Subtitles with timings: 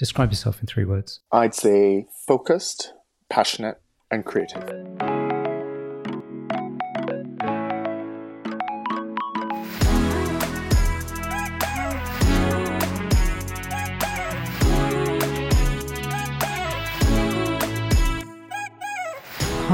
[0.00, 1.20] Describe yourself in three words.
[1.30, 2.94] I'd say focused,
[3.28, 4.64] passionate, and creative.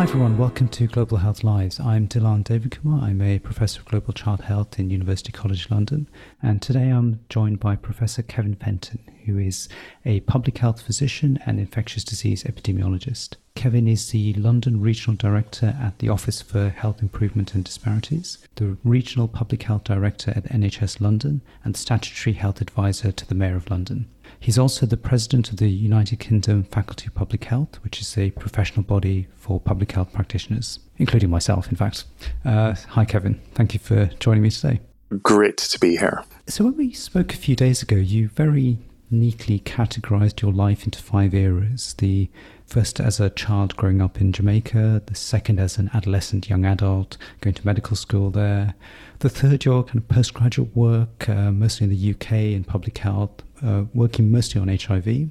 [0.08, 1.80] Everyone, welcome to Global Health Lives.
[1.80, 3.02] I'm Delan Devakumar.
[3.02, 6.08] I'm a professor of global child health in University College London,
[6.40, 9.68] and today I'm joined by Professor Kevin Fenton, who is
[10.04, 13.34] a public health physician and infectious disease epidemiologist.
[13.56, 18.76] Kevin is the London Regional Director at the Office for Health Improvement and Disparities, the
[18.84, 23.68] Regional Public Health Director at NHS London, and Statutory Health Advisor to the Mayor of
[23.70, 24.06] London.
[24.38, 28.30] He's also the president of the United Kingdom Faculty of Public Health, which is a
[28.32, 32.04] professional body for public health practitioners, including myself, in fact.
[32.44, 33.40] Uh, hi, Kevin.
[33.54, 34.80] Thank you for joining me today.
[35.22, 36.24] Great to be here.
[36.46, 38.78] So, when we spoke a few days ago, you very
[39.10, 42.28] neatly categorized your life into five eras the
[42.66, 47.16] first as a child growing up in Jamaica, the second as an adolescent young adult
[47.40, 48.74] going to medical school there,
[49.20, 53.30] the third your kind of postgraduate work, uh, mostly in the UK in public health,
[53.64, 55.30] uh, working mostly on HIV.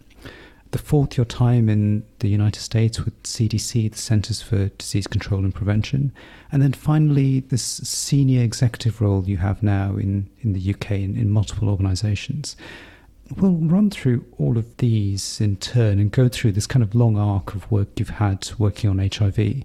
[0.71, 5.41] The fourth, your time in the United States with CDC, the Centers for Disease Control
[5.41, 6.11] and Prevention.
[6.51, 11.15] And then finally, this senior executive role you have now in, in the UK in,
[11.15, 12.57] in multiple organizations.
[13.37, 17.17] We'll run through all of these in turn and go through this kind of long
[17.17, 19.63] arc of work you've had working on HIV.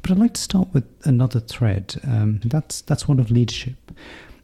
[0.00, 1.96] But I'd like to start with another thread.
[2.06, 3.90] Um, that's that's one of leadership.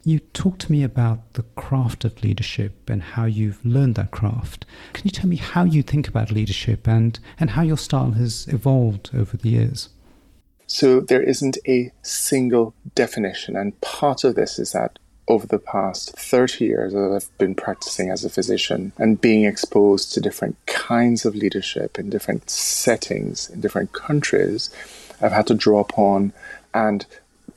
[0.05, 4.65] You talked to me about the craft of leadership and how you've learned that craft.
[4.95, 8.47] Can you tell me how you think about leadership and, and how your style has
[8.49, 9.91] evolved over the years?
[10.67, 15.00] So, there isn't a single definition, and part of this is that
[15.31, 20.13] over the past 30 years that I've been practicing as a physician and being exposed
[20.13, 24.71] to different kinds of leadership in different settings in different countries,
[25.23, 26.33] I've had to draw upon
[26.75, 27.07] and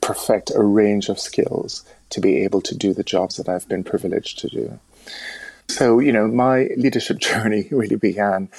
[0.02, 3.84] perfect a range of skills to be able to do the jobs that I've been
[3.84, 4.80] privileged to do.
[5.68, 8.50] So, you know, my leadership journey really began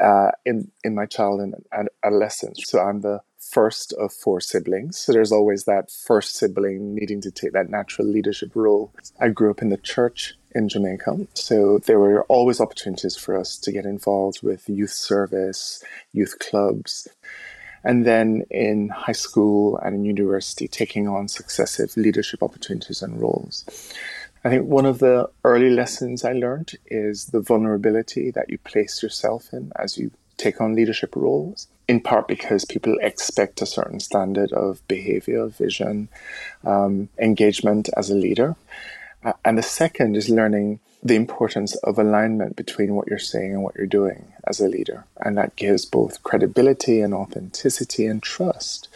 [0.00, 2.62] uh, in, in my childhood and adolescence.
[2.66, 4.98] So, I'm the first of four siblings.
[4.98, 8.92] So, there's always that first sibling needing to take that natural leadership role.
[9.20, 11.26] I grew up in the church in Jamaica.
[11.34, 17.08] So, there were always opportunities for us to get involved with youth service, youth clubs
[17.86, 23.64] and then in high school and in university, taking on successive leadership opportunities and roles.
[24.44, 29.02] I think one of the early lessons I learned is the vulnerability that you place
[29.02, 34.00] yourself in as you take on leadership roles, in part because people expect a certain
[34.00, 36.08] standard of behavior, vision,
[36.64, 38.56] um, engagement as a leader.
[39.24, 43.62] Uh, and the second is learning the importance of alignment between what you're saying and
[43.62, 45.04] what you're doing as a leader.
[45.20, 48.88] And that gives both credibility and authenticity and trust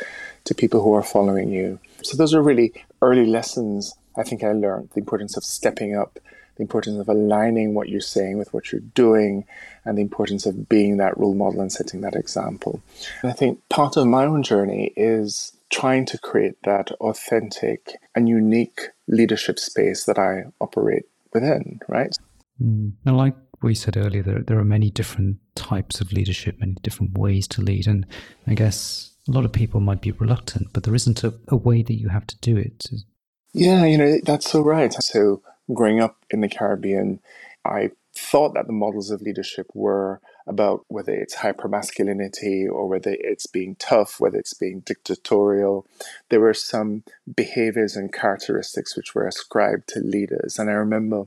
[0.44, 1.78] to people who are following you.
[2.02, 6.18] So, those are really early lessons I think I learned the importance of stepping up,
[6.60, 9.46] the importance of aligning what you're saying with what you're doing,
[9.86, 12.82] and the importance of being that role model and setting that example.
[13.22, 18.28] And I think part of my own journey is trying to create that authentic and
[18.28, 22.14] unique leadership space that I operate within, right?
[22.62, 22.92] Mm.
[23.06, 27.16] And like we said earlier, there, there are many different types of leadership, many different
[27.16, 27.86] ways to lead.
[27.86, 28.04] And
[28.46, 31.82] I guess a lot of people might be reluctant, but there isn't a, a way
[31.82, 32.84] that you have to do it.
[33.54, 34.92] Yeah, you know, that's so right.
[34.92, 35.42] So
[35.74, 37.20] growing up in the Caribbean,
[37.64, 43.46] I thought that the models of leadership were about whether it's hypermasculinity or whether it's
[43.46, 45.86] being tough, whether it's being dictatorial.
[46.28, 47.04] There were some
[47.36, 50.58] behaviors and characteristics which were ascribed to leaders.
[50.58, 51.26] And I remember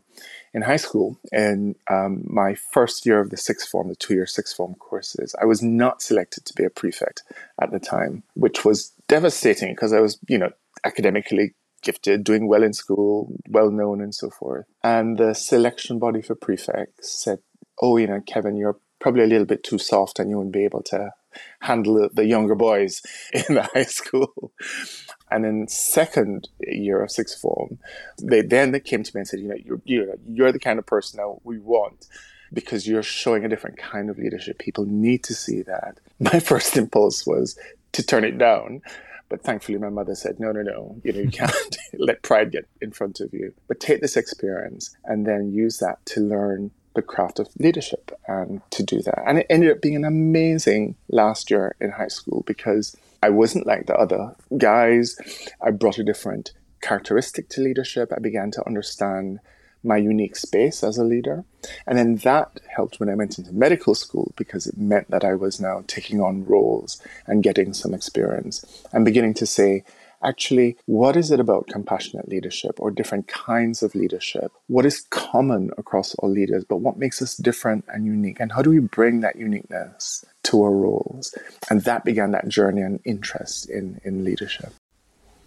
[0.53, 4.27] in high school, in um, my first year of the sixth form, the two year
[4.27, 7.23] sixth form courses, I was not selected to be a prefect
[7.61, 10.51] at the time, which was devastating because I was, you know,
[10.83, 14.65] academically gifted, doing well in school, well known, and so forth.
[14.83, 17.39] And the selection body for prefects said,
[17.81, 20.63] Oh, you know, Kevin, you're probably a little bit too soft and you wouldn't be
[20.63, 21.11] able to
[21.59, 23.01] handle the younger boys
[23.33, 24.53] in the high school.
[25.29, 27.79] And then second year of sixth form,
[28.21, 30.79] they then they came to me and said, you know, you're, you're, you're the kind
[30.79, 32.07] of person that we want
[32.53, 34.59] because you're showing a different kind of leadership.
[34.59, 35.99] People need to see that.
[36.19, 37.57] My first impulse was
[37.93, 38.81] to turn it down.
[39.33, 42.67] But thankfully, my mother said, no, no, no, you know, you can't let pride get
[42.81, 43.51] in front of you.
[43.67, 48.61] But take this experience and then use that to learn the craft of leadership and
[48.69, 49.23] to do that.
[49.25, 53.65] And it ended up being an amazing last year in high school because I wasn't
[53.65, 55.17] like the other guys.
[55.59, 56.53] I brought a different
[56.83, 58.13] characteristic to leadership.
[58.15, 59.39] I began to understand
[59.83, 61.43] my unique space as a leader.
[61.87, 65.35] And then that helped when I went into medical school because it meant that I
[65.35, 69.83] was now taking on roles and getting some experience and beginning to say,
[70.23, 74.51] actually, what is it about compassionate leadership or different kinds of leadership?
[74.67, 78.39] What is common across all leaders, but what makes us different and unique?
[78.39, 81.35] And how do we bring that uniqueness to our roles?
[81.69, 84.73] And that began that journey and interest in, in leadership.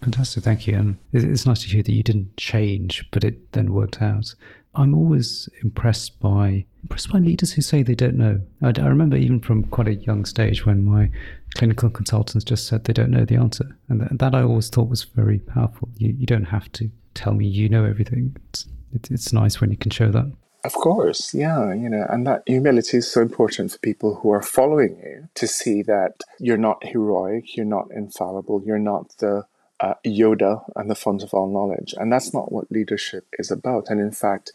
[0.03, 0.77] Fantastic, thank you.
[0.77, 4.35] And it's nice to hear that you didn't change, but it then worked out.
[4.75, 8.41] I'm always impressed by impressed by leaders who say they don't know.
[8.63, 11.11] I, I, remember even from quite a young stage when my
[11.55, 14.89] clinical consultants just said they don't know the answer, and that, that I always thought
[14.89, 15.89] was very powerful.
[15.97, 18.37] You you don't have to tell me you know everything.
[18.51, 20.31] It's it, it's nice when you can show that.
[20.63, 24.43] Of course, yeah, you know, and that humility is so important for people who are
[24.43, 29.45] following you to see that you're not heroic, you're not infallible, you're not the
[29.81, 31.95] uh, Yoda and the font of all knowledge.
[31.99, 33.89] And that's not what leadership is about.
[33.89, 34.53] And in fact,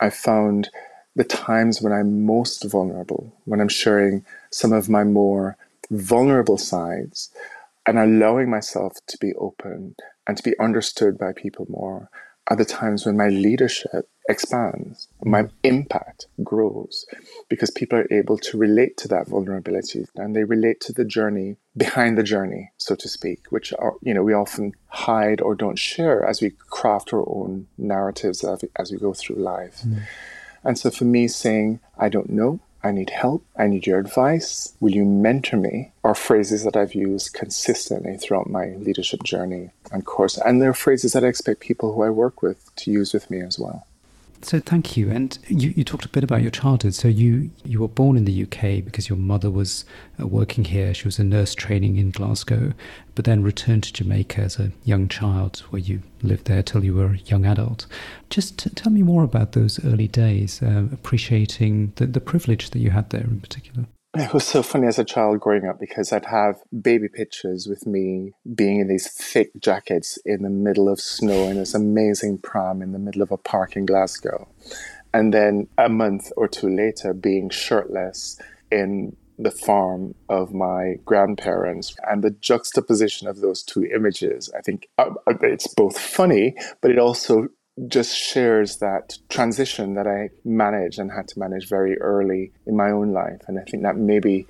[0.00, 0.70] I found
[1.16, 5.56] the times when I'm most vulnerable, when I'm sharing some of my more
[5.90, 7.30] vulnerable sides
[7.86, 12.08] and allowing myself to be open and to be understood by people more,
[12.50, 17.06] are the times when my leadership expands, my impact grows
[17.48, 21.56] because people are able to relate to that vulnerability and they relate to the journey
[21.76, 25.78] behind the journey, so to speak, which are, you know, we often hide or don't
[25.78, 29.82] share as we craft our own narratives as we, as we go through life.
[29.86, 30.02] Mm.
[30.64, 34.72] And so for me, saying, I don't know, I need help, I need your advice,
[34.80, 35.92] will you mentor me?
[36.02, 40.38] are phrases that I've used consistently throughout my leadership journey and course.
[40.38, 43.40] And they're phrases that I expect people who I work with to use with me
[43.40, 43.86] as well.
[44.42, 45.10] So thank you.
[45.10, 46.94] And you, you talked a bit about your childhood.
[46.94, 49.84] So you, you were born in the UK because your mother was
[50.20, 50.94] uh, working here.
[50.94, 52.72] She was a nurse training in Glasgow,
[53.14, 56.94] but then returned to Jamaica as a young child where you lived there till you
[56.94, 57.86] were a young adult.
[58.30, 62.78] Just t- tell me more about those early days, uh, appreciating the, the privilege that
[62.78, 63.86] you had there in particular.
[64.16, 67.86] It was so funny as a child growing up because I'd have baby pictures with
[67.86, 72.82] me being in these thick jackets in the middle of snow in this amazing pram
[72.82, 74.48] in the middle of a park in Glasgow.
[75.14, 78.36] And then a month or two later, being shirtless
[78.72, 84.86] in the farm of my grandparents and the juxtaposition of those two images i think
[84.98, 85.10] uh,
[85.40, 87.48] it's both funny but it also
[87.88, 92.90] just shares that transition that I managed and had to manage very early in my
[92.90, 93.40] own life.
[93.46, 94.46] And I think that maybe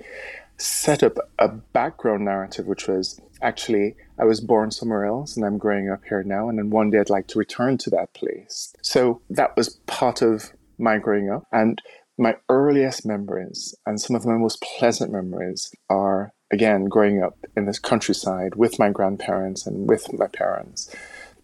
[0.57, 5.57] set up a background narrative, which was actually, I was born somewhere else and I'm
[5.57, 6.49] growing up here now.
[6.49, 8.73] And then one day I'd like to return to that place.
[8.81, 11.43] So that was part of my growing up.
[11.51, 11.81] And
[12.17, 17.65] my earliest memories and some of my most pleasant memories are, again, growing up in
[17.65, 20.93] this countryside with my grandparents and with my parents.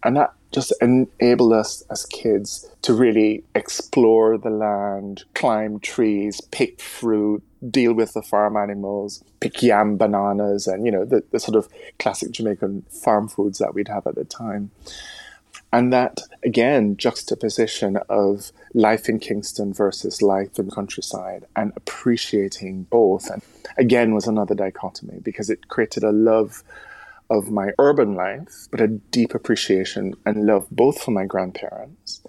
[0.03, 6.79] And that just enabled us as kids to really explore the land, climb trees, pick
[6.79, 11.55] fruit, deal with the farm animals, pick yam bananas, and you know the, the sort
[11.55, 11.67] of
[11.99, 14.71] classic Jamaican farm foods that we'd have at the time.
[15.73, 22.83] And that again juxtaposition of life in Kingston versus life in the countryside and appreciating
[22.83, 23.41] both and
[23.77, 26.63] again was another dichotomy because it created a love
[27.29, 32.21] of my urban life, but a deep appreciation and love both for my grandparents,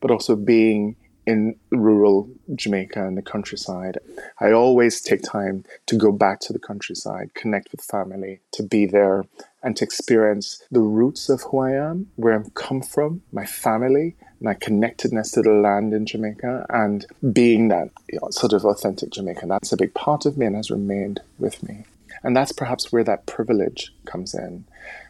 [0.00, 3.98] but also being in rural Jamaica and the countryside.
[4.40, 8.86] I always take time to go back to the countryside, connect with family, to be
[8.86, 9.24] there
[9.62, 14.14] and to experience the roots of who I am, where I've come from, my family,
[14.40, 19.10] my connectedness to the land in Jamaica, and being that you know, sort of authentic
[19.10, 19.48] Jamaican.
[19.48, 21.84] That's a big part of me and has remained with me.
[22.26, 24.64] And that's perhaps where that privilege comes in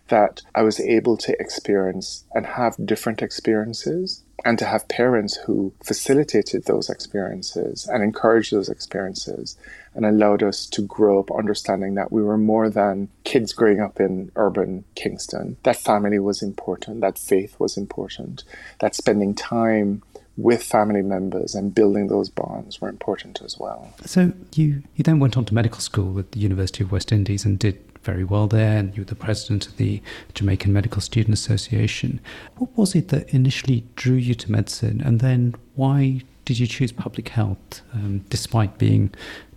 [0.08, 5.72] that I was able to experience and have different experiences and to have parents who
[5.82, 9.56] facilitated those experiences and encouraged those experiences
[9.94, 13.98] and allowed us to grow up understanding that we were more than kids growing up
[13.98, 15.56] in urban Kingston.
[15.62, 18.44] That family was important, that faith was important,
[18.80, 20.02] that spending time
[20.36, 23.92] with family members and building those bonds were important as well.
[24.04, 27.44] So you you then went on to medical school at the University of West Indies
[27.44, 30.00] and did very well there, and you were the president of the
[30.34, 32.20] Jamaican Medical Student Association.
[32.56, 36.92] What was it that initially drew you to medicine, and then why did you choose
[36.92, 39.12] public health, um, despite being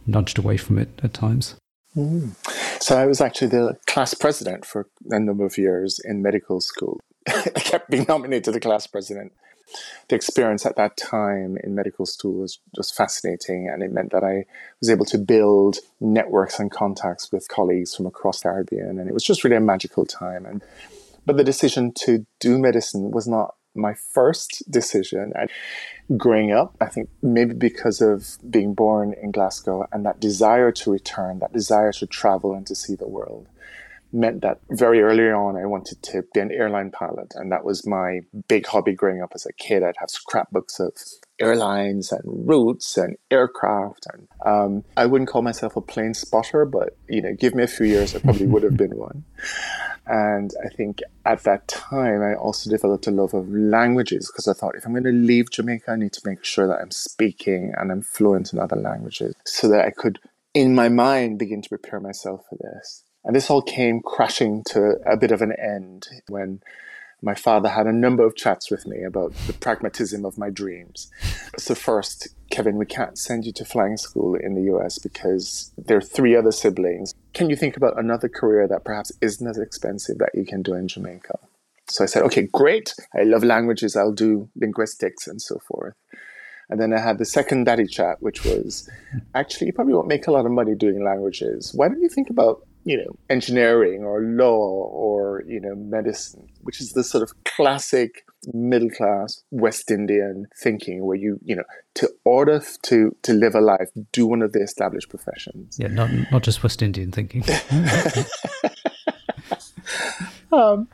[0.08, 1.56] nudged away from it at times?
[1.96, 2.34] Mm.
[2.82, 7.00] So I was actually the class president for a number of years in medical school.
[7.28, 9.34] I kept being nominated to the class president
[10.08, 14.24] the experience at that time in medical school was just fascinating, and it meant that
[14.24, 14.46] I
[14.80, 19.14] was able to build networks and contacts with colleagues from across the Caribbean, and it
[19.14, 20.46] was just really a magical time.
[20.46, 20.64] And
[21.26, 25.32] but the decision to do medicine was not my first decision.
[25.36, 25.50] And
[26.18, 30.92] growing up, I think maybe because of being born in Glasgow and that desire to
[30.92, 33.48] return, that desire to travel and to see the world,
[34.12, 37.34] meant that very early on I wanted to be an airline pilot.
[37.36, 39.84] And that was my big hobby growing up as a kid.
[39.84, 40.94] I'd have scrapbooks of
[41.40, 44.08] airlines and routes and aircraft.
[44.14, 47.68] And um, I wouldn't call myself a plane spotter, but you know, give me a
[47.68, 49.24] few years, I probably would have been one.
[50.06, 54.54] And I think at that time, I also developed a love of languages because I
[54.54, 57.74] thought if I'm going to leave Jamaica, I need to make sure that I'm speaking
[57.78, 60.20] and I'm fluent in other languages so that I could,
[60.56, 63.04] in my mind, begin to prepare myself for this.
[63.24, 66.62] And this all came crashing to a bit of an end when
[67.22, 71.12] my father had a number of chats with me about the pragmatism of my dreams.
[71.58, 75.98] So, first, Kevin, we can't send you to flying school in the US because there
[75.98, 77.14] are three other siblings.
[77.34, 80.74] Can you think about another career that perhaps isn't as expensive that you can do
[80.74, 81.38] in Jamaica?
[81.90, 82.94] So I said, okay, great.
[83.16, 83.96] I love languages.
[83.96, 85.96] I'll do linguistics and so forth.
[86.70, 88.88] And then I had the second daddy chat, which was
[89.34, 91.72] actually, you probably won't make a lot of money doing languages.
[91.74, 96.80] Why don't you think about you know, engineering or law or, you know, medicine, which
[96.80, 101.64] is the sort of classic middle class West Indian thinking where you, you know,
[101.96, 105.78] to order to, to live a life, do one of the established professions.
[105.80, 107.44] Yeah, not, not just West Indian thinking.
[110.52, 110.88] um,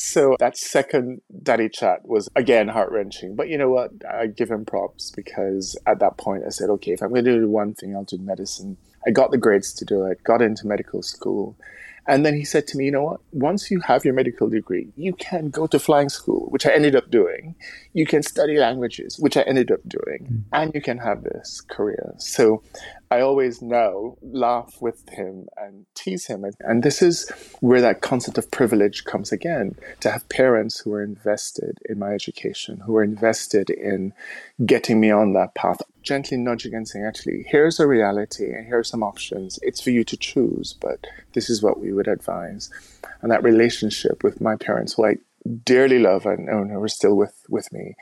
[0.00, 3.34] so that second daddy chat was again heart wrenching.
[3.34, 3.90] But you know what?
[4.08, 7.40] I give him props because at that point I said, okay, if I'm going to
[7.40, 8.76] do one thing, I'll do medicine.
[9.06, 11.56] I got the grades to do it, got into medical school.
[12.06, 13.20] And then he said to me, you know what?
[13.32, 16.96] Once you have your medical degree, you can go to flying school, which I ended
[16.96, 17.54] up doing.
[17.92, 20.42] You can study languages, which I ended up doing, mm.
[20.54, 22.14] and you can have this career.
[22.16, 22.62] So
[23.10, 26.44] I always now laugh with him and tease him.
[26.44, 30.92] And, and this is where that concept of privilege comes again to have parents who
[30.92, 34.12] are invested in my education, who are invested in
[34.66, 38.78] getting me on that path, gently nudging and saying, actually, here's a reality and here
[38.78, 39.58] are some options.
[39.62, 42.70] It's for you to choose, but this is what we would advise.
[43.22, 45.16] And that relationship with my parents, who I
[45.64, 47.96] dearly love and, and who are still with, with me,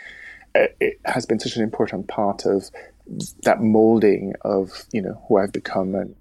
[0.80, 2.70] it has been such an important part of
[3.42, 5.94] that molding of you know who I've become.
[5.94, 6.16] And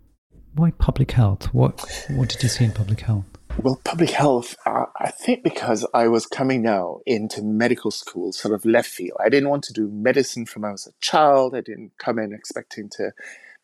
[0.54, 1.54] why public health?
[1.54, 3.26] What what did you see in public health?
[3.62, 8.54] Well, public health, uh, I think because I was coming now into medical school, sort
[8.54, 9.18] of left field.
[9.24, 11.56] I didn't want to do medicine from when I was a child.
[11.56, 13.14] I didn't come in expecting to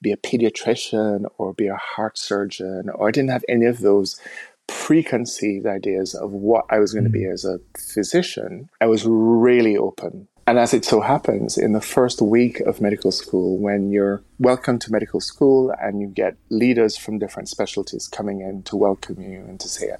[0.01, 4.19] be a pediatrician or be a heart surgeon, or I didn't have any of those
[4.67, 7.33] preconceived ideas of what I was going to be mm.
[7.33, 8.69] as a physician.
[8.79, 13.11] I was really open and as it so happens, in the first week of medical
[13.11, 18.41] school, when you're welcome to medical school and you get leaders from different specialties coming
[18.41, 19.95] in to welcome you and to say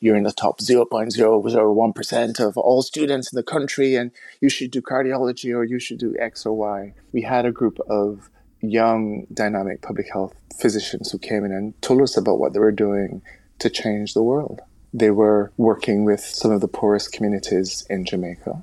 [0.00, 4.10] you're in the top 0.001% of all students in the country and
[4.40, 7.78] you should do cardiology or you should do X or Y, we had a group
[7.88, 8.28] of
[8.60, 12.70] young, dynamic public health physicians who came in and told us about what they were
[12.70, 13.22] doing
[13.58, 14.60] to change the world.
[14.92, 18.62] They were working with some of the poorest communities in Jamaica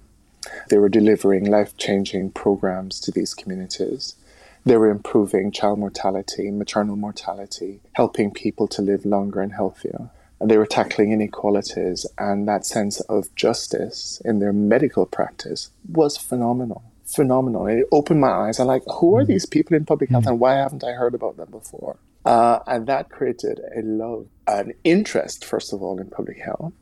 [0.69, 4.15] they were delivering life changing programs to these communities.
[4.65, 10.09] They were improving child mortality, maternal mortality, helping people to live longer and healthier.
[10.39, 16.17] And they were tackling inequalities, and that sense of justice in their medical practice was
[16.17, 16.83] phenomenal.
[17.05, 17.67] Phenomenal.
[17.67, 18.59] It opened my eyes.
[18.59, 19.27] I'm like, who are mm.
[19.27, 20.31] these people in public health, mm.
[20.31, 21.97] and why haven't I heard about them before?
[22.25, 26.73] Uh, and that created a love, an interest, first of all, in public health,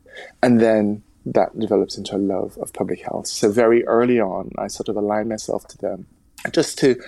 [0.42, 3.26] and then that develops into a love of public health.
[3.26, 6.06] So very early on, I sort of aligned myself to them
[6.50, 7.00] just to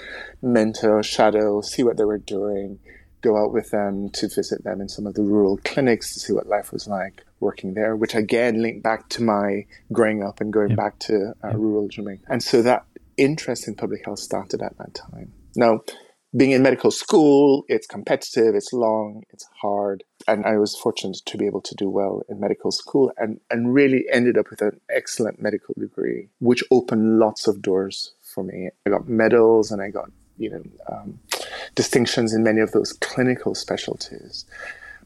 [0.43, 2.79] mentor, shadow, see what they were doing,
[3.21, 6.33] go out with them to visit them in some of the rural clinics to see
[6.33, 10.53] what life was like working there, which again linked back to my growing up and
[10.53, 12.23] going back to uh, rural Jamaica.
[12.29, 12.85] And so that
[13.17, 15.33] interest in public health started at that time.
[15.57, 15.81] Now,
[16.37, 20.03] being in medical school, it's competitive, it's long, it's hard.
[20.27, 23.73] And I was fortunate to be able to do well in medical school and, and
[23.73, 28.71] really ended up with an excellent medical degree, which opened lots of doors for me.
[28.87, 31.21] I got medals and I got, you know, um,
[31.75, 34.45] distinctions in many of those clinical specialties.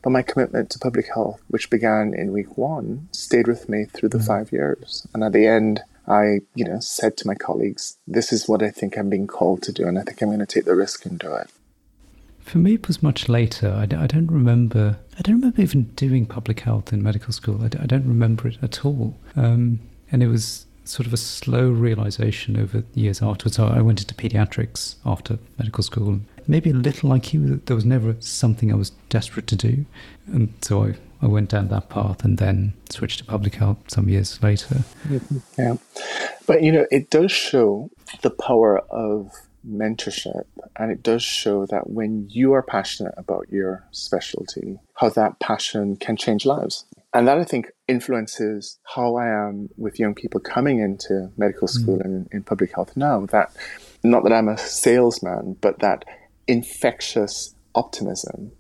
[0.03, 4.11] But my commitment to public health, which began in week one, stayed with me through
[4.11, 4.27] the mm-hmm.
[4.27, 5.07] five years.
[5.13, 8.71] And at the end, I, you know, said to my colleagues, this is what I
[8.71, 11.05] think I'm being called to do, and I think I'm going to take the risk
[11.05, 11.51] and do it.
[12.41, 13.71] For me, it was much later.
[13.71, 14.99] I, I don't remember.
[15.19, 17.63] I don't remember even doing public health in medical school.
[17.63, 19.15] I, I don't remember it at all.
[19.37, 23.59] Um, and it was sort of a slow realization over years afterwards.
[23.59, 26.21] I went into pediatrics after medical school.
[26.47, 29.85] Maybe a little like you, there was never something I was desperate to do.
[30.29, 34.09] And so I I went down that path and then switched to public health some
[34.09, 34.85] years later.
[35.59, 35.77] Yeah.
[36.47, 37.91] But, you know, it does show
[38.23, 39.33] the power of
[39.67, 40.45] mentorship
[40.77, 45.97] and it does show that when you are passionate about your specialty, how that passion
[45.97, 46.85] can change lives.
[47.15, 51.73] And that I think influences how I am with young people coming into medical hmm.
[51.73, 52.05] school mm.
[52.05, 53.25] and in public health now.
[53.27, 53.51] That
[54.05, 56.05] not that I'm a salesman, but that
[56.47, 58.53] infectious optimism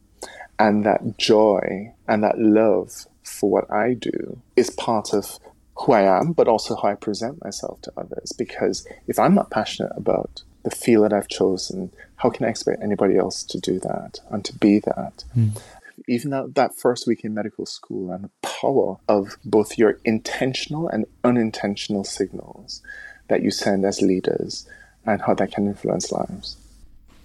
[0.58, 5.38] and that joy and that love for what I do is part of
[5.76, 8.32] who I am, but also how I present myself to others.
[8.36, 12.82] Because if I'm not passionate about the field that I've chosen, how can I expect
[12.82, 15.24] anybody else to do that and to be that?
[15.36, 15.60] Mm.
[16.08, 20.88] Even that, that first week in medical school and the power of both your intentional
[20.88, 22.82] and unintentional signals
[23.28, 24.66] that you send as leaders
[25.04, 26.56] and how that can influence lives.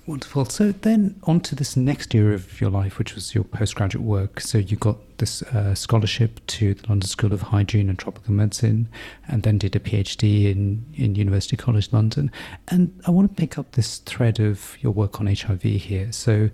[0.06, 0.44] Wonderful.
[0.46, 4.42] So then on to this next year of your life, which was your postgraduate work.
[4.42, 8.90] So you got this uh, scholarship to the London School of Hygiene and Tropical Medicine,
[9.30, 12.32] and then did a PhD in, in University College London.
[12.68, 16.12] And I want to pick up this thread of your work on HIV here.
[16.12, 16.50] So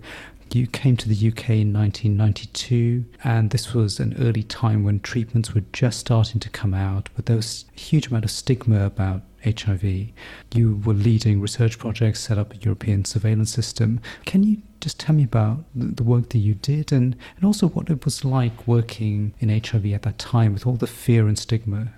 [0.54, 5.54] you came to the UK in 1992, and this was an early time when treatments
[5.54, 9.22] were just starting to come out, but there was a huge amount of stigma about
[9.44, 10.08] HIV.
[10.52, 14.00] You were leading research projects, set up a European surveillance system.
[14.26, 17.90] Can you just tell me about the work that you did and, and also what
[17.90, 21.92] it was like working in HIV at that time with all the fear and stigma?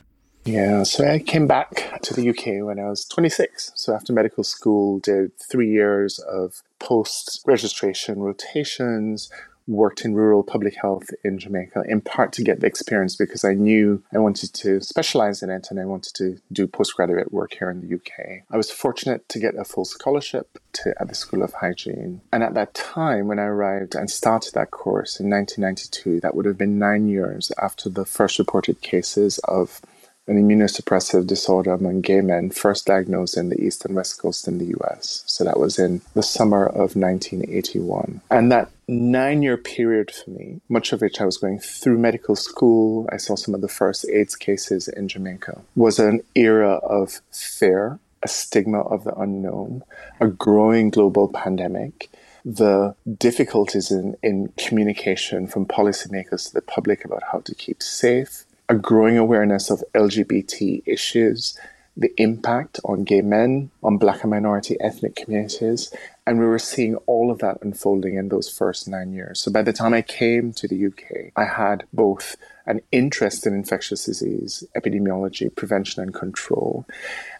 [0.44, 3.72] Yeah, so I came back to the UK when I was 26.
[3.76, 9.30] So after medical school, did three years of post registration rotations,
[9.66, 13.54] worked in rural public health in Jamaica, in part to get the experience because I
[13.54, 17.71] knew I wanted to specialize in it and I wanted to do postgraduate work here
[17.71, 18.42] in the UK.
[18.50, 22.23] I was fortunate to get a full scholarship to, at the School of Hygiene.
[22.33, 26.47] And at that time, when I arrived and started that course in 1992, that would
[26.47, 29.81] have been nine years after the first reported cases of
[30.29, 34.59] an immunosuppressive disorder among gay men first diagnosed in the east and west coast in
[34.59, 35.25] the US.
[35.26, 38.21] So that was in the summer of 1981.
[38.31, 42.37] And that nine year period for me, much of which I was going through medical
[42.37, 47.21] school, I saw some of the first AIDS cases in Jamaica, was an era of
[47.32, 49.82] fear, a stigma of the unknown,
[50.21, 52.08] a growing global pandemic
[52.45, 58.45] the difficulties in, in communication from policymakers to the public about how to keep safe,
[58.73, 61.58] a growing awareness of LGBT issues,
[61.95, 65.93] the impact on gay men, on black and minority ethnic communities.
[66.26, 69.41] And we were seeing all of that unfolding in those first nine years.
[69.41, 73.52] So by the time I came to the UK, I had both an interest in
[73.52, 76.87] infectious disease, epidemiology, prevention, and control.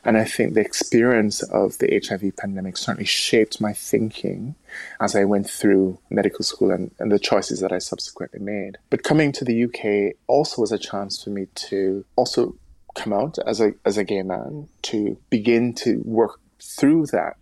[0.05, 4.55] And I think the experience of the HIV pandemic certainly shaped my thinking
[5.00, 8.78] as I went through medical school and, and the choices that I subsequently made.
[8.90, 12.56] But coming to the UK also was a chance for me to also
[12.94, 17.37] come out as a, as a gay man, to begin to work through that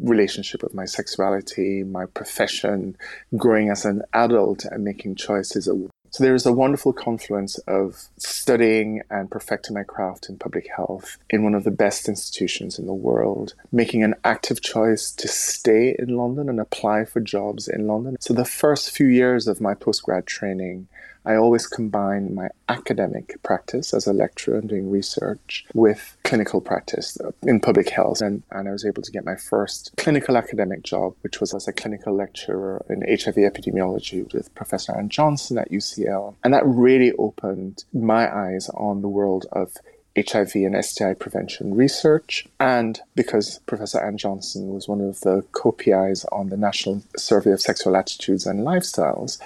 [0.00, 2.96] relationship with my sexuality, my profession,
[3.36, 5.66] growing as an adult and making choices
[6.10, 11.18] so there is a wonderful confluence of studying and perfecting my craft in public health
[11.30, 15.94] in one of the best institutions in the world, making an active choice to stay
[15.98, 18.16] in London and apply for jobs in London.
[18.20, 20.88] So the first few years of my postgrad training
[21.26, 27.18] I always combine my academic practice as a lecturer and doing research with clinical practice
[27.42, 28.20] in public health.
[28.20, 31.66] And, and I was able to get my first clinical academic job, which was as
[31.66, 36.36] a clinical lecturer in HIV epidemiology with Professor Anne Johnson at UCL.
[36.44, 39.76] And that really opened my eyes on the world of
[40.16, 45.72] HIV and STI prevention research, and because Professor Anne Johnson was one of the co
[45.72, 49.38] PIs on the National Survey of Sexual Attitudes and Lifestyles,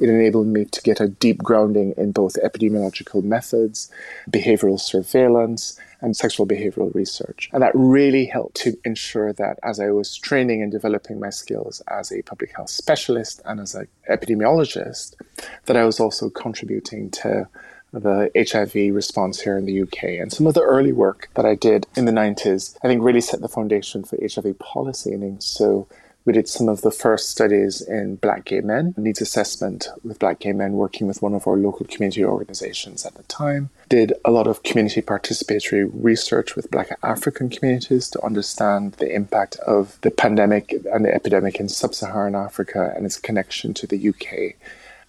[0.00, 3.90] it enabled me to get a deep grounding in both epidemiological methods,
[4.30, 7.48] behavioral surveillance, and sexual behavioral research.
[7.52, 11.82] And that really helped to ensure that as I was training and developing my skills
[11.88, 15.14] as a public health specialist and as an epidemiologist,
[15.66, 17.48] that I was also contributing to
[17.92, 20.04] the HIV response here in the UK.
[20.20, 23.20] And some of the early work that I did in the 90s, I think really
[23.20, 25.12] set the foundation for HIV policy.
[25.12, 25.88] And so
[26.28, 30.40] we did some of the first studies in black gay men, needs assessment with black
[30.40, 33.70] gay men, working with one of our local community organizations at the time.
[33.88, 39.56] Did a lot of community participatory research with black African communities to understand the impact
[39.60, 44.08] of the pandemic and the epidemic in sub Saharan Africa and its connection to the
[44.10, 44.54] UK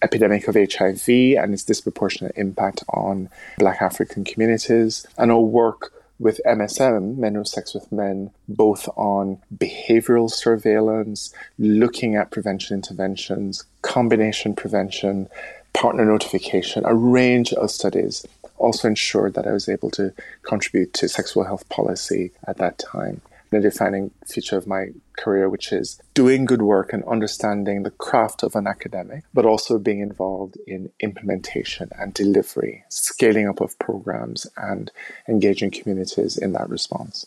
[0.02, 6.40] epidemic of HIV and its disproportionate impact on Black African communities, and our work with
[6.46, 14.54] MSM, Men Who Sex with Men, both on behavioral surveillance, looking at prevention interventions, combination
[14.54, 15.28] prevention,
[15.72, 18.26] partner notification, a range of studies
[18.58, 23.22] also ensured that I was able to contribute to sexual health policy at that time.
[23.52, 28.42] A defining feature of my career, which is doing good work and understanding the craft
[28.42, 34.46] of an academic, but also being involved in implementation and delivery, scaling up of programs,
[34.56, 34.92] and
[35.28, 37.26] engaging communities in that response.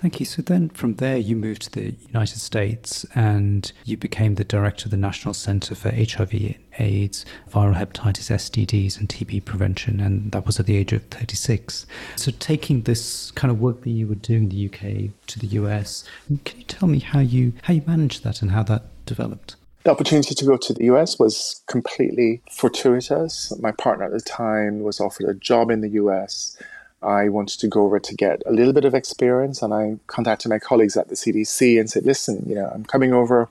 [0.00, 0.26] Thank you.
[0.26, 4.86] So then from there, you moved to the United States and you became the director
[4.86, 10.00] of the National Center for HIV AIDS, viral hepatitis, STDs, and TB prevention.
[10.00, 11.86] And that was at the age of 36.
[12.16, 15.46] So taking this kind of work that you were doing in the UK to the
[15.58, 16.04] US,
[16.44, 19.56] can you tell me how you, how you managed that and how that developed?
[19.84, 23.52] The opportunity to go to the US was completely fortuitous.
[23.60, 26.56] My partner at the time was offered a job in the US
[27.04, 30.48] I wanted to go over to get a little bit of experience, and I contacted
[30.50, 33.48] my colleagues at the CDC and said, "Listen, you know, I'm coming over.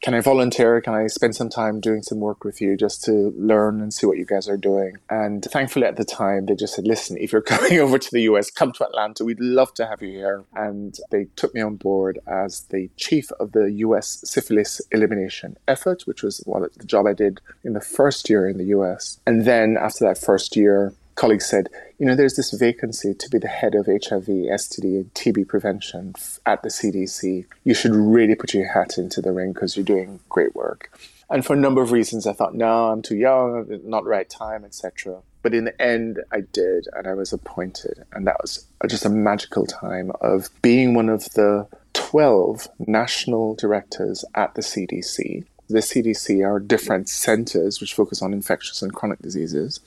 [0.00, 0.80] Can I volunteer?
[0.80, 4.06] Can I spend some time doing some work with you just to learn and see
[4.06, 7.32] what you guys are doing?" And thankfully, at the time, they just said, "Listen, if
[7.32, 9.24] you're coming over to the US, come to Atlanta.
[9.24, 13.30] We'd love to have you here." And they took me on board as the chief
[13.40, 18.28] of the US syphilis elimination effort, which was the job I did in the first
[18.30, 19.18] year in the US.
[19.26, 23.38] And then after that first year, colleagues said, you know, there's this vacancy to be
[23.38, 26.14] the head of HIV, STD, and TB prevention
[26.46, 27.44] at the CDC.
[27.64, 30.96] You should really put your hat into the ring because you're doing great work.
[31.28, 34.64] And for a number of reasons, I thought, no, I'm too young, not right time,
[34.64, 35.20] etc.
[35.42, 38.04] But in the end, I did, and I was appointed.
[38.12, 44.24] And that was just a magical time of being one of the 12 national directors
[44.34, 45.44] at the CDC.
[45.68, 49.80] The CDC are different centers which focus on infectious and chronic diseases.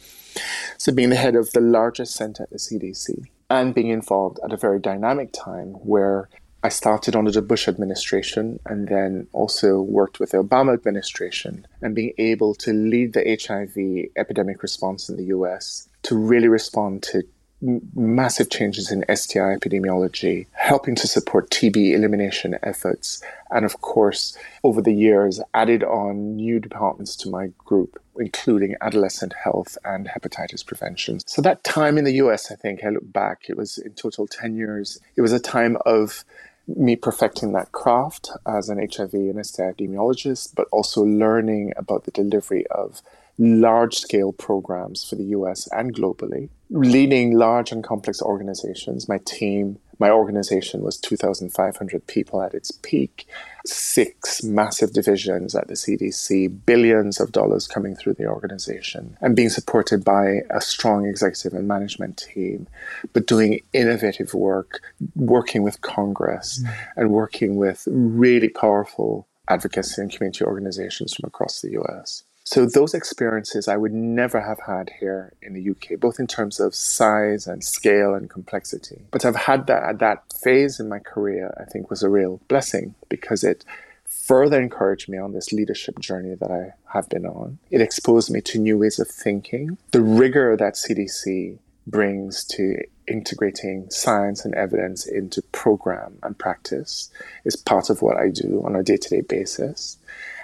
[0.77, 4.53] So, being the head of the largest center at the CDC and being involved at
[4.53, 6.29] a very dynamic time where
[6.63, 11.95] I started under the Bush administration and then also worked with the Obama administration and
[11.95, 17.23] being able to lead the HIV epidemic response in the US to really respond to
[17.61, 23.21] massive changes in STI epidemiology, helping to support TB elimination efforts,
[23.51, 29.33] and of course, over the years, added on new departments to my group, including adolescent
[29.43, 31.19] health and hepatitis prevention.
[31.25, 34.27] So, that time in the US, I think, I look back, it was in total
[34.27, 34.99] 10 years.
[35.15, 36.23] It was a time of
[36.67, 42.11] me perfecting that craft as an HIV and STI epidemiologist, but also learning about the
[42.11, 43.01] delivery of
[43.37, 49.09] large scale programs for the US and globally, leading large and complex organizations.
[49.09, 53.27] My team, my organization was 2,500 people at its peak,
[53.65, 59.49] six massive divisions at the CDC, billions of dollars coming through the organization, and being
[59.49, 62.67] supported by a strong executive and management team,
[63.13, 64.81] but doing innovative work,
[65.15, 66.73] working with Congress, mm.
[66.95, 72.23] and working with really powerful advocacy and community organizations from across the US.
[72.51, 76.59] So those experiences I would never have had here in the UK, both in terms
[76.59, 79.03] of size and scale and complexity.
[79.09, 82.41] But I've had that at that phase in my career, I think was a real
[82.49, 83.63] blessing because it
[84.05, 87.57] further encouraged me on this leadership journey that I have been on.
[87.69, 89.77] It exposed me to new ways of thinking.
[89.91, 97.09] The rigor that CDC brings to integrating science and evidence into program and practice
[97.45, 99.97] is part of what I do on a day-to-day basis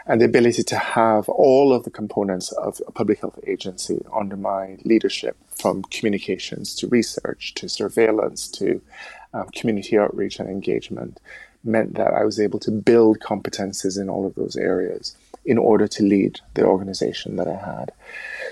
[0.08, 4.38] and the ability to have all of the components of a public health agency under
[4.38, 8.82] my leadership, from communications to research to surveillance to
[9.34, 11.20] um, community outreach and engagement,
[11.64, 15.16] meant that I was able to build competences in all of those areas
[15.46, 17.92] in order to lead the organization that I had.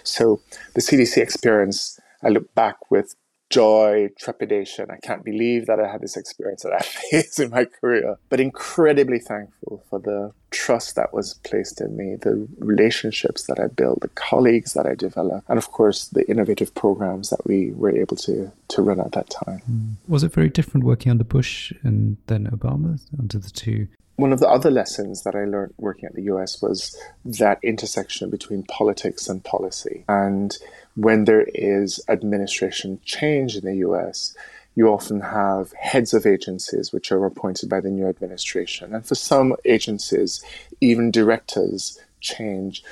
[0.04, 0.42] So
[0.74, 3.16] the CDC experience, I look back with
[3.56, 4.92] joy, trepidation.
[4.92, 8.42] I can't believe that I had this experience at that phase in my career, but
[8.42, 14.02] incredibly thankful for the trust that was placed in me, the relationships that I built,
[14.02, 18.18] the colleagues that I developed, and of course the innovative programs that we were able
[18.18, 19.60] to to run at that time.
[19.60, 19.90] Hmm.
[20.08, 24.40] Was it very different working under Bush and then Obama under the two one of
[24.40, 29.28] the other lessons that I learned working at the US was that intersection between politics
[29.28, 30.06] and policy.
[30.08, 30.58] And
[30.96, 34.36] when there is administration change in the US,
[34.76, 38.94] you often have heads of agencies which are appointed by the new administration.
[38.94, 40.44] And for some agencies,
[40.82, 42.84] even directors change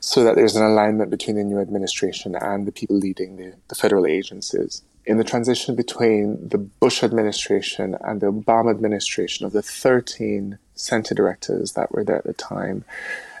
[0.00, 3.74] so that there's an alignment between the new administration and the people leading the, the
[3.74, 4.82] federal agencies.
[5.06, 11.14] In the transition between the Bush administration and the Obama administration, of the 13 center
[11.14, 12.84] directors that were there at the time,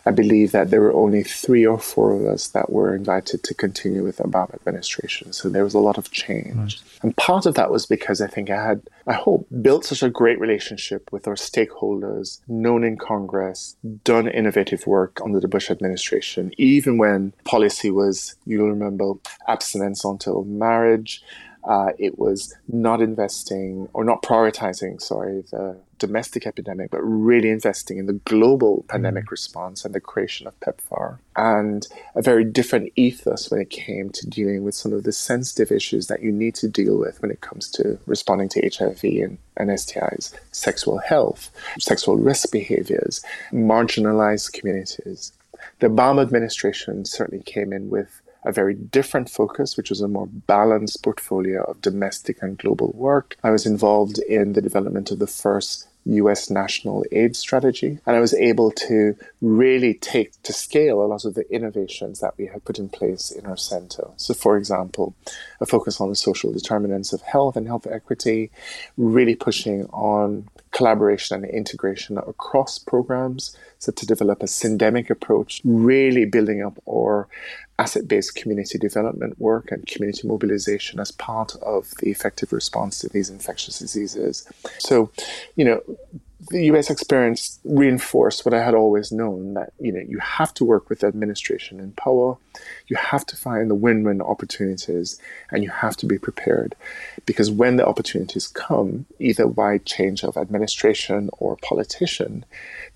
[0.06, 3.54] I believe that there were only three or four of us that were invited to
[3.54, 5.32] continue with the Obama administration.
[5.32, 6.56] So there was a lot of change.
[6.56, 7.02] Right.
[7.02, 10.08] And part of that was because I think I had, I hope, built such a
[10.08, 16.52] great relationship with our stakeholders, known in Congress, done innovative work under the Bush administration,
[16.56, 19.12] even when policy was, you'll remember,
[19.48, 21.22] abstinence until marriage.
[21.64, 27.98] Uh, it was not investing or not prioritizing, sorry, the domestic epidemic, but really investing
[27.98, 29.30] in the global pandemic mm.
[29.30, 31.18] response and the creation of PEPFAR.
[31.36, 35.70] And a very different ethos when it came to dealing with some of the sensitive
[35.70, 39.38] issues that you need to deal with when it comes to responding to HIV and,
[39.56, 45.32] and STIs, sexual health, sexual risk behaviors, marginalized communities.
[45.80, 50.26] The Obama administration certainly came in with a very different focus, which was a more
[50.26, 53.36] balanced portfolio of domestic and global work.
[53.42, 57.98] I was involved in the development of the first US national AIDS strategy.
[58.06, 62.34] And I was able to really take to scale a lot of the innovations that
[62.38, 64.08] we had put in place in our center.
[64.16, 65.14] So, for example,
[65.60, 68.50] a focus on the social determinants of health and health equity,
[68.96, 73.56] really pushing on collaboration and integration across programs.
[73.78, 77.28] So, to develop a syndemic approach, really building up our
[77.78, 83.08] asset based community development work and community mobilization as part of the effective response to
[83.08, 84.46] these infectious diseases.
[84.78, 85.10] So,
[85.56, 85.80] you know,
[86.48, 90.64] the US experience reinforced what I had always known that, you know, you have to
[90.64, 92.36] work with the administration in power,
[92.86, 96.74] you have to find the win win opportunities, and you have to be prepared.
[97.26, 102.44] Because when the opportunities come, either by change of administration or politician,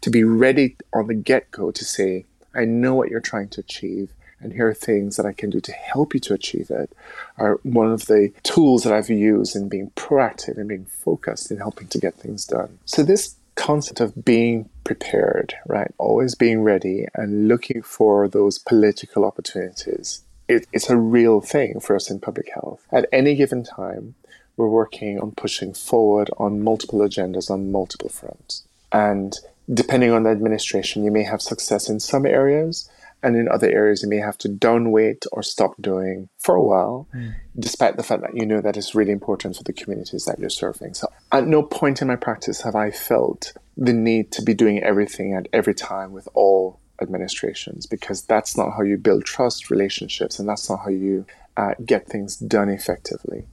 [0.01, 3.61] to be ready on the get go to say, I know what you're trying to
[3.61, 4.11] achieve
[4.45, 6.93] and here are things that I can do to help you to achieve it
[7.39, 11.57] are one of the tools that I've used in being proactive and being focused in
[11.57, 12.79] helping to get things done.
[12.85, 15.93] So this concept of being prepared, right?
[15.99, 20.21] Always being ready and looking for those political opportunities.
[20.47, 22.85] It, it's a real thing for us in public health.
[22.93, 24.15] At any given time,
[24.57, 28.65] we're working on pushing forward on multiple agendas on multiple fronts.
[28.93, 29.35] And
[29.73, 32.91] depending on the administration, you may have success in some areas
[33.25, 37.09] and in other areas you may have to downweight or stop doing for a while,
[37.15, 37.35] mm.
[37.59, 40.51] despite the fact that you know that it's really important for the communities that you're
[40.51, 40.95] serving.
[40.95, 44.83] So at no point in my practice have I felt the need to be doing
[44.83, 50.39] everything at every time with all administrations because that's not how you build trust relationships
[50.39, 53.47] and that's not how you uh, get things done effectively.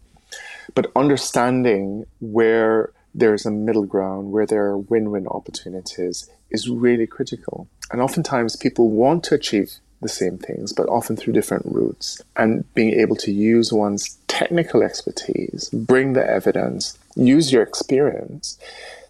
[0.76, 7.08] But understanding where there's a middle ground, where there are win win opportunities, is really
[7.08, 7.68] critical.
[7.92, 12.22] And oftentimes people want to achieve the same things, but often through different routes.
[12.36, 18.58] And being able to use one's technical expertise, bring the evidence, use your experience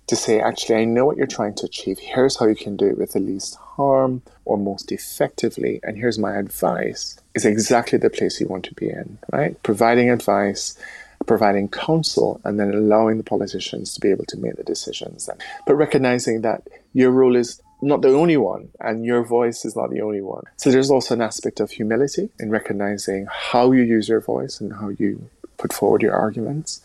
[0.08, 1.98] to say, actually, I know what you're trying to achieve.
[2.00, 5.80] Here's how you can do it with the least harm or most effectively.
[5.84, 9.62] And here's my advice is exactly the place you want to be in, right?
[9.64, 10.78] Providing advice
[11.26, 15.30] providing counsel and then allowing the politicians to be able to make the decisions.
[15.66, 19.90] But recognizing that your role is not the only one and your voice is not
[19.90, 20.44] the only one.
[20.58, 24.74] So there's also an aspect of humility in recognizing how you use your voice and
[24.74, 26.82] how you put forward your arguments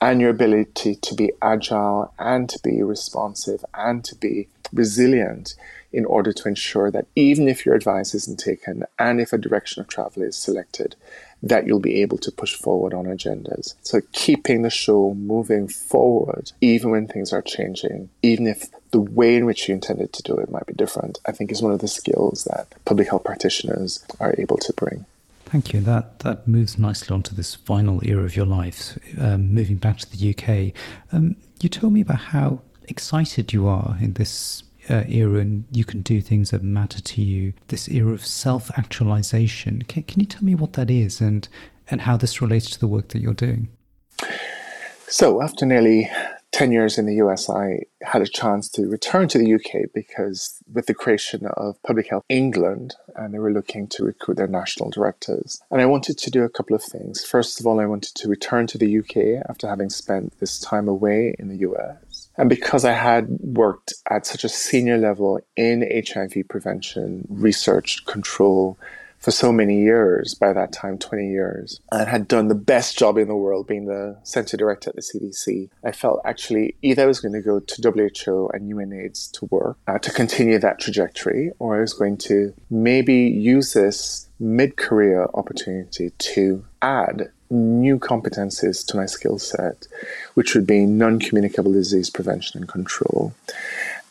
[0.00, 5.54] and your ability to be agile and to be responsive and to be resilient
[5.92, 9.80] in order to ensure that even if your advice isn't taken and if a direction
[9.80, 10.94] of travel is selected,
[11.42, 13.74] that you'll be able to push forward on agendas.
[13.82, 19.36] So keeping the show moving forward, even when things are changing, even if the way
[19.36, 21.80] in which you intended to do it might be different, I think is one of
[21.80, 25.04] the skills that public health practitioners are able to bring.
[25.44, 25.80] Thank you.
[25.80, 30.10] That that moves nicely onto this final era of your life, um, moving back to
[30.10, 30.74] the UK.
[31.10, 35.84] Um, you told me about how excited you are in this uh, era and you
[35.84, 39.82] can do things that matter to you, this era of self actualization.
[39.82, 41.48] Can, can you tell me what that is and,
[41.90, 43.68] and how this relates to the work that you're doing?
[45.06, 46.10] So, after nearly
[46.52, 50.62] 10 years in the US, I had a chance to return to the UK because
[50.72, 54.90] with the creation of Public Health England, and they were looking to recruit their national
[54.90, 55.60] directors.
[55.70, 57.24] And I wanted to do a couple of things.
[57.24, 60.88] First of all, I wanted to return to the UK after having spent this time
[60.88, 62.07] away in the US.
[62.38, 68.78] And because I had worked at such a senior level in HIV prevention, research, control,
[69.18, 73.18] for so many years, by that time, 20 years, and had done the best job
[73.18, 75.68] in the world being the center director at the CDC.
[75.84, 77.90] I felt actually either I was going to go to
[78.24, 82.54] WHO and UNAIDS to work uh, to continue that trajectory, or I was going to
[82.70, 89.86] maybe use this mid career opportunity to add new competencies to my skill set,
[90.34, 93.34] which would be non communicable disease prevention and control.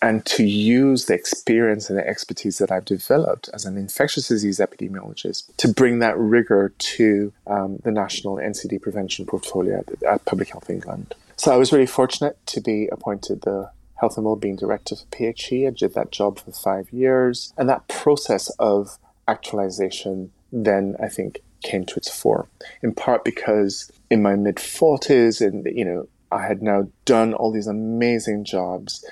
[0.02, 4.60] And to use the experience and the expertise that I've developed as an infectious disease
[4.60, 10.50] epidemiologist to bring that rigor to um, the national NCD prevention portfolio at, at Public
[10.50, 11.16] Health England.
[11.36, 15.68] So I was really fortunate to be appointed the Health and Wellbeing Director for PHE.
[15.68, 17.54] I did that job for five years.
[17.58, 22.48] And that process of actualization then, I think, came to its fore,
[22.82, 27.52] in part because in my mid 40s, and, you know, I had now done all
[27.52, 29.04] these amazing jobs.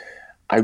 [0.50, 0.64] I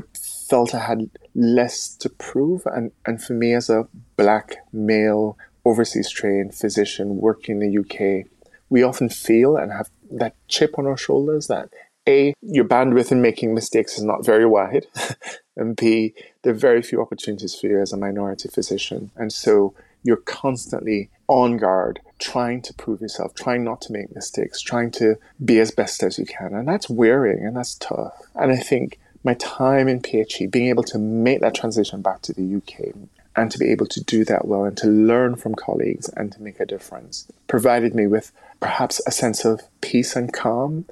[0.49, 2.63] felt I had less to prove.
[2.65, 8.27] And, and for me, as a black male, overseas trained physician working in the UK,
[8.69, 11.69] we often feel and have that chip on our shoulders that
[12.07, 14.87] A, your bandwidth in making mistakes is not very wide,
[15.55, 19.11] and B, there are very few opportunities for you as a minority physician.
[19.15, 24.61] And so you're constantly on guard, trying to prove yourself, trying not to make mistakes,
[24.61, 26.53] trying to be as best as you can.
[26.53, 28.13] And that's wearing and that's tough.
[28.35, 32.33] And I think my time in PHE, being able to make that transition back to
[32.33, 32.93] the UK
[33.35, 36.41] and to be able to do that well and to learn from colleagues and to
[36.41, 40.85] make a difference provided me with perhaps a sense of peace and calm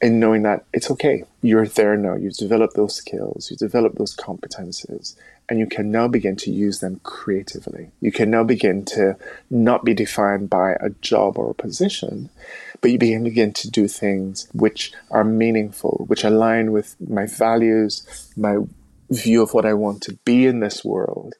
[0.00, 1.24] in knowing that it's okay.
[1.42, 2.16] You're there now.
[2.16, 5.14] You've developed those skills, you've developed those competences,
[5.48, 7.90] and you can now begin to use them creatively.
[8.00, 9.16] You can now begin to
[9.48, 12.30] not be defined by a job or a position,
[12.82, 18.56] but you begin, to do things which are meaningful, which align with my values, my
[19.08, 21.34] view of what I want to be in this world,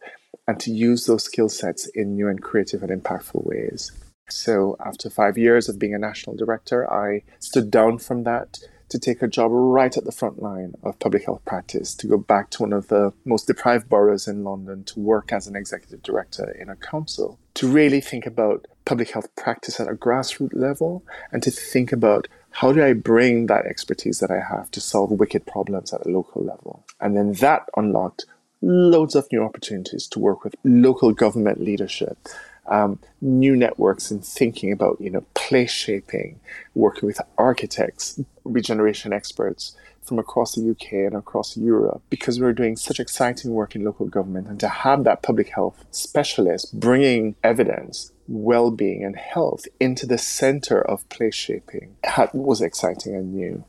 [0.47, 3.91] and to use those skill sets in new and creative and impactful ways.
[4.31, 8.99] So, after five years of being a national director, I stood down from that to
[8.99, 12.51] take a job right at the front line of public health practice, to go back
[12.51, 16.51] to one of the most deprived boroughs in London to work as an executive director
[16.51, 21.43] in a council, to really think about public health practice at a grassroots level and
[21.43, 25.47] to think about how do I bring that expertise that I have to solve wicked
[25.47, 26.85] problems at a local level?
[27.01, 28.27] And then that unlocked
[28.61, 32.19] loads of new opportunities to work with local government leadership
[32.67, 36.41] um, new networks and thinking about you know place shaping,
[36.75, 42.77] working with architects, regeneration experts from across the UK and across Europe because we're doing
[42.77, 48.13] such exciting work in local government and to have that public health specialist bringing evidence
[48.27, 51.97] well-being and health into the center of place shaping
[52.33, 53.65] was exciting and new.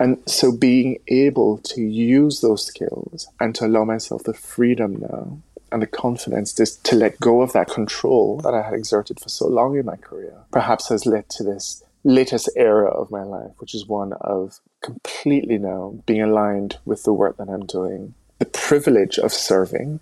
[0.00, 5.38] And so being able to use those skills and to allow myself the freedom now
[5.74, 9.28] and the confidence just to let go of that control that I had exerted for
[9.28, 13.50] so long in my career perhaps has led to this latest era of my life,
[13.58, 18.14] which is one of completely now being aligned with the work that I'm doing.
[18.38, 20.00] The privilege of serving,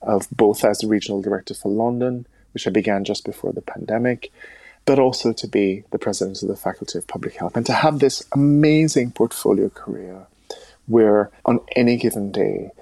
[0.00, 4.32] of both as the regional director for London, which I began just before the pandemic,
[4.86, 7.98] but also to be the president of the Faculty of Public Health and to have
[8.00, 10.26] this amazing portfolio career
[10.86, 12.72] where on any given day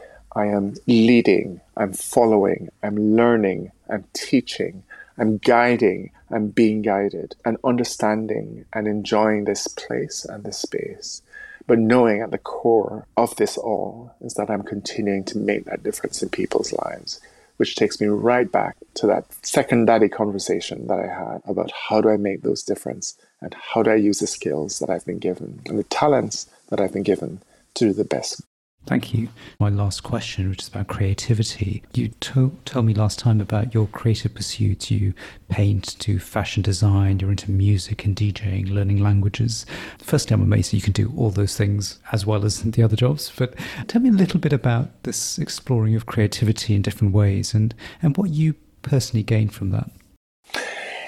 [0.40, 4.84] I am leading, I'm following, I'm learning, I'm teaching,
[5.18, 11.20] I'm guiding, I'm being guided, and understanding and enjoying this place and this space.
[11.66, 15.82] But knowing at the core of this all is that I'm continuing to make that
[15.82, 17.20] difference in people's lives,
[17.58, 22.00] which takes me right back to that second daddy conversation that I had about how
[22.00, 25.18] do I make those difference and how do I use the skills that I've been
[25.18, 27.42] given and the talents that I've been given
[27.74, 28.42] to do the best
[28.86, 29.28] Thank you.
[29.60, 31.82] My last question, which is about creativity.
[31.92, 34.90] You told, me last time about your creative pursuits.
[34.90, 35.14] You
[35.48, 39.66] paint, do fashion design, you're into music and DJing, learning languages.
[39.98, 42.96] Firstly, I'm amazed that you can do all those things as well as the other
[42.96, 43.30] jobs.
[43.36, 43.54] But
[43.86, 48.16] tell me a little bit about this exploring of creativity in different ways and, and
[48.16, 49.90] what you personally gained from that.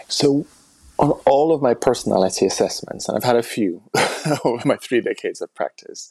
[0.08, 0.46] So,
[1.02, 3.82] on all of my personality assessments, and I've had a few
[4.44, 6.08] over my three decades of practice,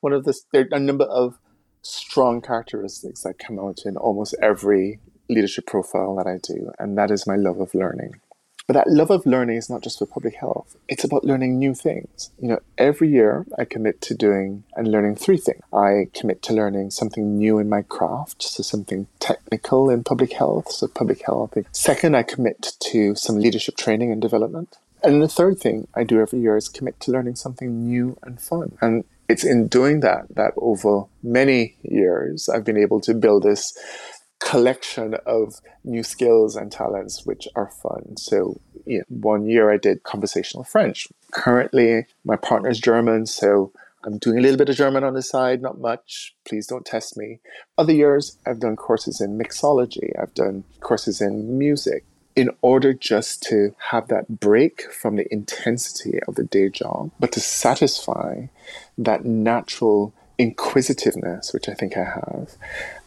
[0.00, 1.38] one of the there are a number of
[1.80, 7.10] strong characteristics that come out in almost every leadership profile that I do, and that
[7.10, 8.20] is my love of learning.
[8.66, 10.76] But that love of learning is not just for public health.
[10.88, 12.30] It's about learning new things.
[12.40, 15.60] You know, every year I commit to doing and learning three things.
[15.72, 20.72] I commit to learning something new in my craft, so something technical in public health,
[20.72, 21.58] so public health.
[21.72, 24.78] Second, I commit to some leadership training and development.
[25.02, 28.40] And the third thing I do every year is commit to learning something new and
[28.40, 28.78] fun.
[28.80, 33.76] And it's in doing that that over many years I've been able to build this
[34.44, 38.16] collection of new skills and talents which are fun.
[38.18, 41.08] So, you know, one year I did conversational French.
[41.32, 43.72] Currently, my partner's German, so
[44.04, 46.36] I'm doing a little bit of German on the side, not much.
[46.46, 47.40] Please don't test me.
[47.78, 52.04] Other years, I've done courses in mixology, I've done courses in music.
[52.36, 57.30] In order just to have that break from the intensity of the day job, but
[57.32, 58.46] to satisfy
[58.98, 62.52] that natural inquisitiveness, which I think I have,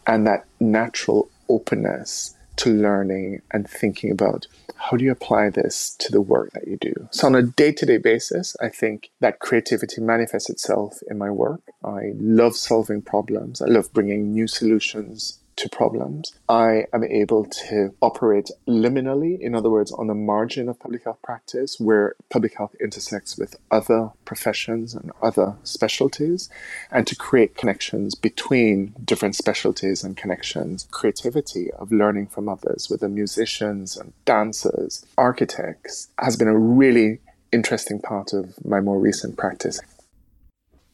[0.06, 6.12] and that natural openness to learning and thinking about how do you apply this to
[6.12, 6.92] the work that you do.
[7.10, 11.30] So, on a day to day basis, I think that creativity manifests itself in my
[11.30, 11.60] work.
[11.84, 16.32] I love solving problems, I love bringing new solutions to problems.
[16.48, 21.20] I am able to operate liminally, in other words, on the margin of public health
[21.22, 26.48] practice, where public health intersects with other professions and other specialties,
[26.90, 30.86] and to create connections between different specialties and connections.
[30.90, 37.18] Creativity of learning from others, whether musicians and dancers, architects, has been a really
[37.52, 39.80] interesting part of my more recent practice.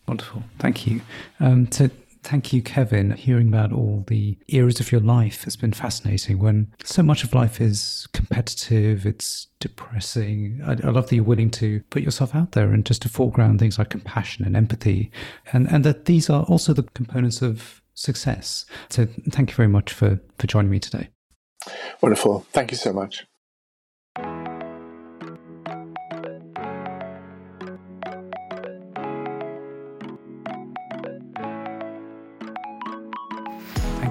[0.06, 0.42] Wonderful.
[0.58, 1.00] Thank you.
[1.40, 1.90] Um, so
[2.24, 3.10] Thank you, Kevin.
[3.10, 7.34] Hearing about all the eras of your life has been fascinating when so much of
[7.34, 10.58] life is competitive, it's depressing.
[10.64, 13.58] I, I, love that you're willing to put yourself out there and just to foreground
[13.58, 15.10] things like compassion and empathy,
[15.52, 18.64] and, and that these are also the components of success.
[18.88, 21.10] So thank you very much for, for joining me today.
[22.00, 22.46] Wonderful.
[22.52, 23.26] Thank you so much.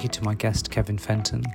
[0.04, 1.45] Thank you to my guest, Kevin Fenton.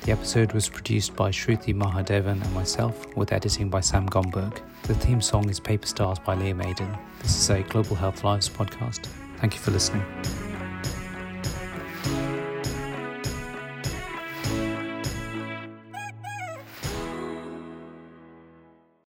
[0.00, 4.58] The episode was produced by Shruti Mahadevan and myself, with editing by Sam Gomberg.
[4.88, 6.98] The theme song is Paper Stars by Liam Aidan.
[7.20, 9.06] This is a Global Health Lives podcast.
[9.36, 10.02] Thank you for listening.